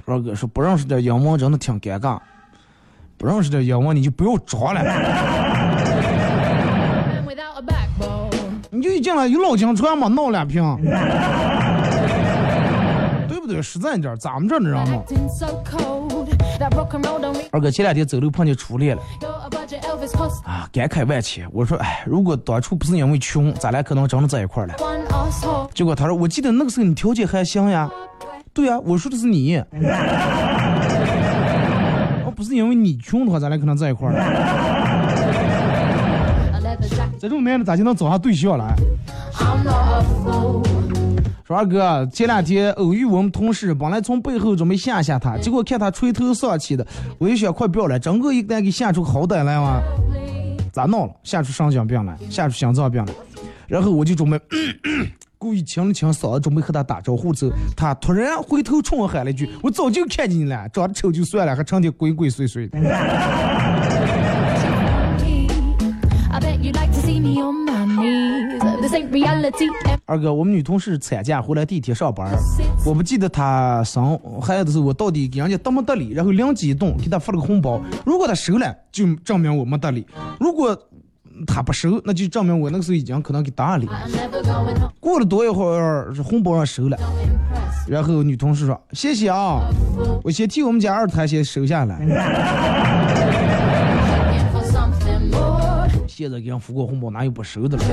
[0.06, 2.18] 二哥说不认识点英文真的挺尴尬，
[3.18, 4.80] 不认识点英文你就不要装了。
[8.70, 10.62] 你就一进来有老金川嘛，闹两瓶，
[13.26, 13.60] 对不对？
[13.60, 15.02] 实在一点，咱们这的人嘛。
[17.50, 19.02] 二哥前两天走路碰见初恋了，
[20.44, 21.48] 啊，感慨万千。
[21.52, 24.74] 我说，哎，如果当初不是因为穷，咱俩可能真的在一块了。
[25.74, 27.90] 结果他说，我记得那个时候你条件还行呀。
[28.56, 29.58] 对啊，我说的是你。
[32.24, 34.14] 哦，不是因为你穷的话，咱俩可能在一块儿。
[37.20, 38.74] 这种男的咋就能找上对象了？
[41.44, 46.86] 说二哥，前两天偶遇我们同事，本来从背后准备吓吓他，结果看他垂头丧气的，
[47.18, 49.82] 我就想快不要了，整个一旦给吓出好歹来嘛。
[50.72, 51.12] 咋闹了？
[51.22, 53.12] 吓出神经病来，吓出心脏病来。
[53.66, 54.40] 然后我就准备。
[55.38, 62.78] 故意清了清嗓子，准备和他打招呼时，他突然回头冲我喊了一句：“我早就看见你了，长得丑就算了，还成天鬼鬼祟祟的。”
[70.06, 72.30] 二哥，我们女同事产假回来第一天上班，
[72.84, 77.80] 我不记得她生孩子的时候，我到底给人家得没得理，然后灵机一动，给她发了个红包。
[78.04, 80.02] 如果她收了，就证明我没得理；
[80.38, 80.76] 如果
[81.46, 83.88] 他不收，那就证明我那个时候已经可能给打理。
[85.00, 86.96] 过了多一会儿，红包上收了，
[87.88, 89.60] 然后女同事说：“谢谢啊，
[90.22, 91.98] 我先替我们家二胎先收下来。
[96.08, 97.84] ”现在给人付过红包，哪有不收的了？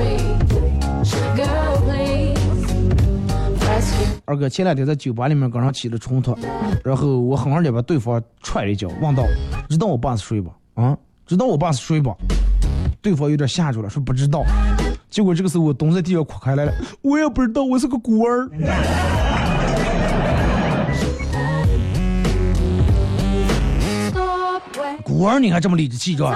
[4.24, 6.34] 二哥前两天在酒吧里面跟人起了冲突，
[6.82, 9.22] 然后我狠狠地把对方踹了一脚，问道
[9.68, 10.50] ：“知道我爸是谁不？
[10.80, 12.16] 啊，知道我爸是谁不？”
[13.04, 14.42] 对方有点吓住了，说不知道。
[15.10, 18.48] 结果这个时候我蹲在地上哭开来了，我也不知道，我是个孤儿。
[25.04, 26.34] 孤儿你还这么理直气壮？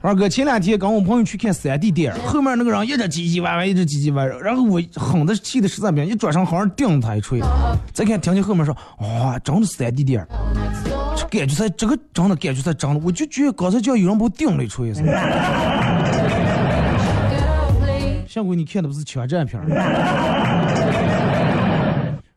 [0.00, 7.42] 二哥前两天跟我朋友去看三 D 电影，后面那个人一直唧唧歪歪，一直唧唧歪歪，然后我狠的气的实在不行，一转身好像顶他一锤。
[7.92, 10.93] 再看听见后面说，哇，真的是三 D 电影。
[11.30, 15.02] 感觉才这个真的感觉才真的，我就觉得刚才叫有人把我顶了一锤子。
[18.28, 19.60] 幸亏你看的不是枪战片。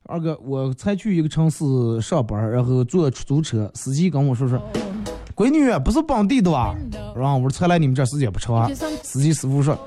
[0.10, 1.66] 二哥，我才去一个城市
[2.02, 4.58] 上班，然后坐出租车，司机跟我说说
[5.36, 6.74] ：“闺女，不是本地的吧？”
[7.14, 8.74] 然后我说：“才来你们这时间不长。”
[9.04, 9.78] 司机师傅说：“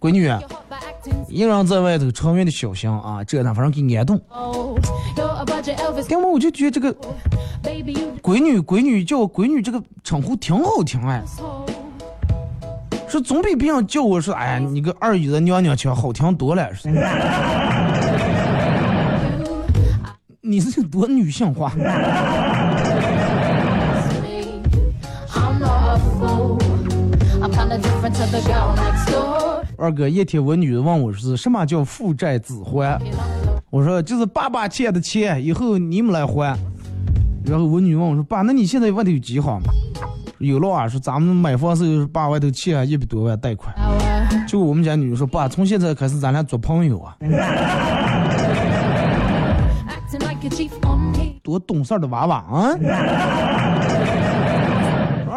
[0.00, 0.28] 闺女，
[1.28, 4.20] 一个人在外头，长远的小心啊，这那反正给安动。”
[6.08, 6.94] 要么我就觉得这个
[8.22, 11.22] 闺女闺女叫我闺女这个称呼挺好听哎，
[13.08, 16.68] 说总比别人叫我说哎呀你个二姨子娘娘腔好听多了。
[20.40, 21.72] 你是有多女性化。
[29.80, 33.00] 二哥，一天我女的问我是什么叫父债子还。
[33.70, 36.54] 我说就是爸爸欠的钱，以后你们来还。
[37.46, 39.72] 然后我女问我说：“爸，那你现在外头有几好吗？”
[40.38, 43.74] 有了啊，说咱们买房时候爸外头欠一百多万贷款。
[44.46, 47.16] 就我们家女说：“爸，从现在开始咱俩做朋友啊。
[51.42, 52.76] ”多懂事的娃娃啊！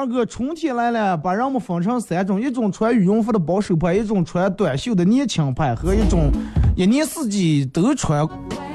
[0.03, 6.29] 二哥，春天来了，把人们分成三种：一种穿羽绒服的保守派，一种穿短袖的年轻派，和一种。
[6.75, 8.27] 一年四季都穿，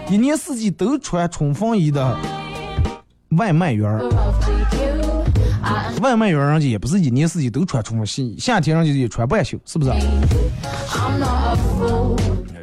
[0.08, 2.16] 一年四季都穿冲锋衣的
[3.32, 4.00] 外卖员。
[6.00, 9.92] 外卖员人家也不是一年四季都穿冲锋衣，夏天人家也穿半袖，是不是？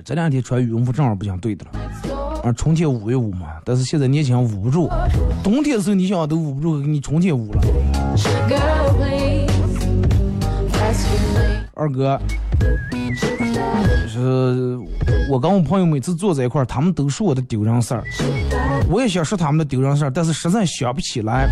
[0.03, 1.71] 这两天穿羽绒服正好不讲对的了。
[2.45, 4.87] 啊，春天捂一捂嘛，但是现在年轻人捂不住，
[5.43, 7.61] 冬天的时候你想都捂不住，给你春天捂了。
[11.73, 12.21] 二哥。
[14.07, 14.77] 是，
[15.27, 18.03] 我跟我朋友每次坐在一块儿，他们都说我的丢人事儿。
[18.91, 21.49] 我也想说他们的丢人事儿，但是实在想不起来。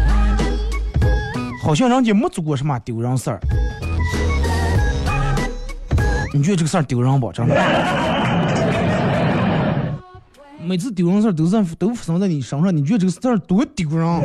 [1.64, 3.40] 好像人家没做过什么丢人事儿。
[6.36, 7.32] 你觉得这个事儿丢人不？
[7.32, 7.56] 真的？
[10.64, 14.08] 每次丢人事儿都在都发生在你身上，你觉得这个事儿多丢人？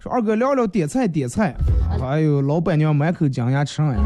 [0.00, 1.54] 说二哥聊聊点菜点菜，
[1.98, 3.96] 还有老板娘满口讲牙吃哎。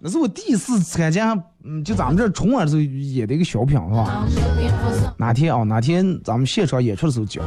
[0.00, 4.26] 那是我第一次参加，嗯，就咱们这春晚的时候演的一个小品，是吧？
[5.16, 5.62] 哪天啊？
[5.62, 7.44] 哪天咱们现场演出的时候讲，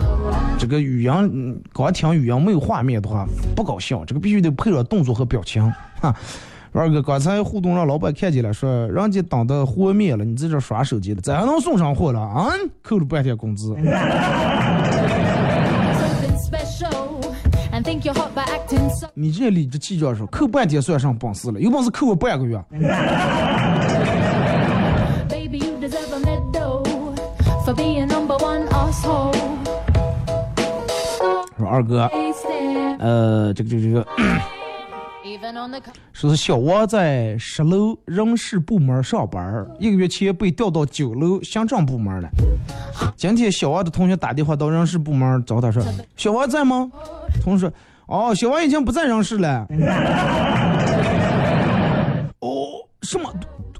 [0.57, 5.63] 这个语音，嗯，光听语音没有画面的话不搞笑，这个必须得配合动作和表情。
[5.99, 6.15] 哈，
[6.73, 12.49] 二哥刚才互动让老板看见了，说人家等的货灭了，你在这耍手机的，咋还能送上货了啊？
[12.81, 13.75] 扣了半天工资。
[19.13, 22.59] 你这理直气壮说扣半天算上本事了，有本事扣我半个月。
[31.55, 32.09] 说二哥，
[32.99, 34.05] 呃，这个这个这个，
[36.13, 42.29] 说是小王在十楼人事部门上班，一个月前被调到九楼行政部门了。
[43.17, 45.83] 今天小王的同学打电话到人事部门找他说
[46.15, 46.89] ：“小王在吗？”
[47.43, 47.71] 同事。
[48.05, 49.67] 哦，小王已经不在人事了。
[52.39, 52.65] 哦，
[53.01, 53.33] 什么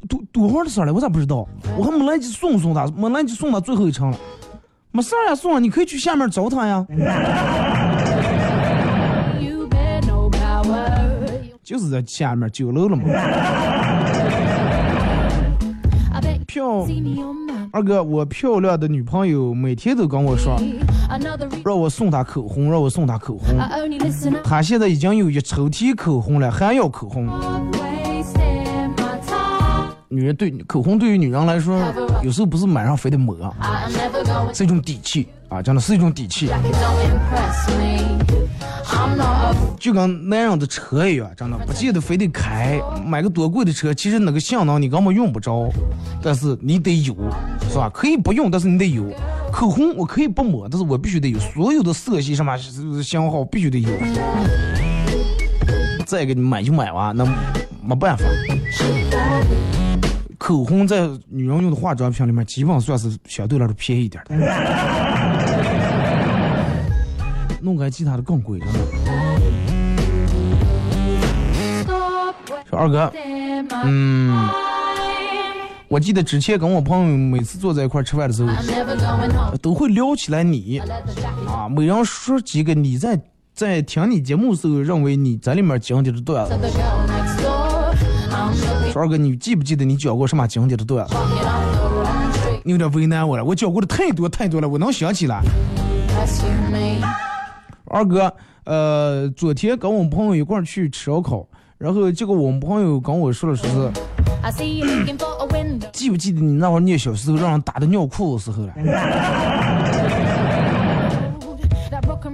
[0.10, 0.94] 多多多少的事儿了？
[0.94, 1.48] 我咋不知道？
[1.78, 4.18] 我还没来及送送他，没来及送他最后一程了。
[4.92, 6.86] 没事儿呀，送了，你可以去下面找他呀。
[11.64, 13.04] 就是在下面九楼了嘛。
[16.46, 16.86] 漂，
[17.72, 20.56] 二哥，我漂亮的女朋友每天都跟我说。
[21.66, 23.58] 让我送她口红，让我送她口红。
[24.44, 27.28] 她现在已经有一抽屉口红了，还要口红。
[30.10, 31.82] 女人对口红对于女人来说，
[32.22, 33.36] 有时候不是买上非得抹，
[34.54, 36.52] 是一种底气啊，真的是一种底气。
[39.80, 45.70] 就跟男人的车一样，真的不见得非得开，买个多贵的车，其实那个性能你根本用不着，
[46.22, 47.14] 但是你得有，
[47.70, 47.90] 是吧？
[47.94, 49.12] 可以不用，但是你得有。
[49.52, 52.58] 口红我可以不抹，但是我必须得有，所有的色系什么
[53.04, 53.90] 型号必须得有。
[56.06, 57.26] 再给你买就买完，那
[57.84, 58.24] 没办法。
[60.38, 64.36] 口红在女人用的化妆品里面，基本上算是相对来说便宜一点的。
[67.64, 68.66] 弄个其他的更贵，了。
[72.70, 73.10] 说二哥，
[73.86, 74.50] 嗯，
[75.88, 78.52] 我记得之前跟我朋友每次坐在一块吃饭的时候，
[79.62, 80.82] 都会聊起来你
[81.48, 83.18] 啊，每人说几个你在
[83.54, 86.56] 在听你节目时候认为你在里面讲的段子。
[88.92, 91.16] 说二哥，你记不记得你讲过什么经典的段子？
[92.66, 95.42] 你有点为难我了，我讲过的太多太多了，我能想起来。
[97.94, 98.34] 二哥，
[98.64, 101.46] 呃，昨天跟我们朋友一块儿去吃烧烤，
[101.78, 103.68] 然后结果我们朋友跟我说的是，
[105.92, 108.74] 记不记得你那会儿念小时候让人打的尿裤的时候了？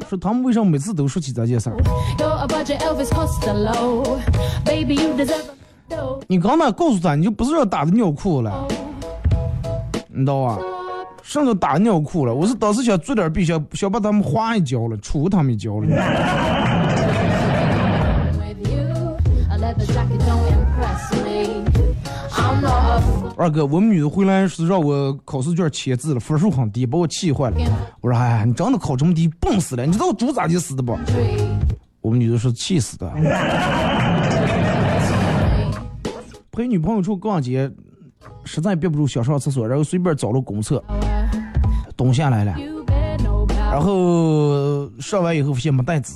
[0.07, 1.75] 说他们为什么每次都说起这件事儿？
[6.27, 8.65] 你刚才告诉他，你就不是要打的尿裤了，
[10.07, 10.57] 你知道吧？
[11.29, 15.87] 上头打尿裤了，我是当时想做点必想想把他们划一脚了，杵他们一脚了。
[23.37, 27.57] 二哥，我们女的回来是让我考试卷签字了，分数很低，把我气坏了。
[28.01, 29.85] 我说，哎，你真的考这么低，笨死了！
[29.85, 30.97] 你知道猪咋就死的不？
[32.01, 33.07] 我们女的说气死的。
[36.51, 37.71] 陪女朋友出逛街，
[38.45, 40.83] 实在憋不住想上厕所，然后随便找了公厕，
[41.99, 42.55] 蹲下来了，
[43.57, 46.13] 然后上完以后发现没带纸，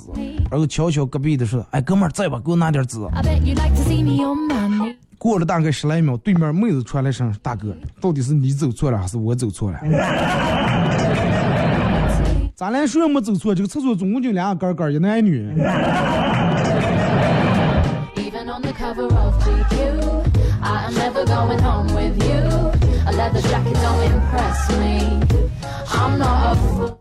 [0.50, 2.40] 然后瞧瞧隔壁的说：“哎，哥们儿在吧？
[2.42, 2.96] 给我拿点纸。”
[5.18, 9.78] 过了大概十来秒，对面妹子传来声：“大哥，到底是你走错了还是我走错了？”
[12.56, 15.52] 咱俩谁也没走错，这个厕所总共就俩杆杆，一男一女。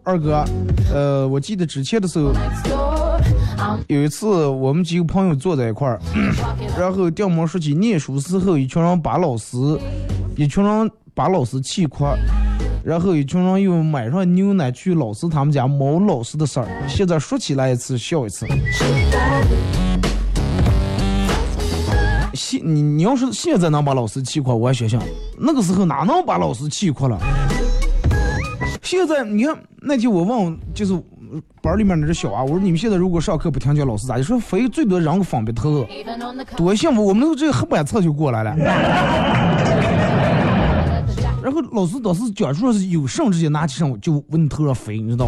[0.04, 0.46] 二哥，
[0.94, 2.34] 呃，我记得之前的时候，
[3.88, 6.00] 有一次我们几个朋友坐在一块儿，
[6.78, 9.58] 然后掉毛说起念书时候一群人把老师，
[10.36, 12.06] 一群人把老师气哭，
[12.84, 18.46] 然后一群人又买上牛奶去老师他们家摸老师的事儿，现在说起来一次笑一次。
[22.34, 25.02] 现你你要是现在能把老师气哭，我还想想，
[25.38, 27.20] 那个时候哪能把老师气哭了？
[28.82, 30.94] 现在你看那天我问，就是
[31.62, 35.86] 班里面那个小娃，我说你们现在如果上课不听讲，老师咋就说非最多扔个方便头，
[36.58, 37.06] 多幸福！
[37.06, 38.56] 我们都这黑板册就过来了。
[41.44, 45.26] 然后老师当时讲说是有甚直接拿起上就往你头上飞，你知道。